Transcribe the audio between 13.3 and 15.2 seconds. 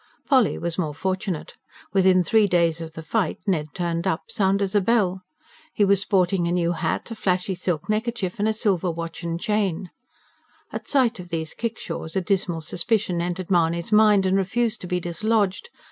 Mahony's mind, and refused to be